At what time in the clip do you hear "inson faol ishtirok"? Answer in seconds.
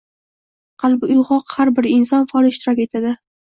1.93-2.85